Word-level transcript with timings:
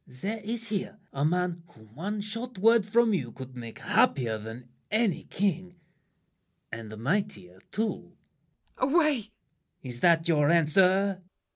There 0.07 0.39
is 0.39 0.69
here 0.69 0.97
A 1.13 1.23
man 1.23 1.61
whom 1.69 1.93
one 1.93 2.21
short 2.21 2.57
word 2.57 2.87
from 2.87 3.13
you 3.13 3.31
could 3.31 3.55
make 3.55 3.77
Happier 3.77 4.39
than 4.39 4.67
any 4.89 5.25
king, 5.25 5.75
and 6.71 6.97
mightier 6.97 7.61
too! 7.71 7.87
MARION. 7.87 8.11
Away! 8.79 8.95
LAFFEMAS. 9.15 9.27
Is 9.83 9.99
that 9.99 10.27
your 10.27 10.49
answer? 10.49 11.21